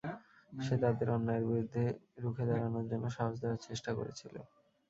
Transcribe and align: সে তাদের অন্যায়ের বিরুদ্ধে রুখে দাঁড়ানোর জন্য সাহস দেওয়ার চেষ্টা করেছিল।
সে 0.59 0.75
তাদের 0.83 1.07
অন্যায়ের 1.15 1.45
বিরুদ্ধে 1.49 1.83
রুখে 2.23 2.43
দাঁড়ানোর 2.49 2.85
জন্য 2.91 3.05
সাহস 3.15 3.35
দেওয়ার 3.41 3.63
চেষ্টা 3.67 3.91
করেছিল। 3.97 4.35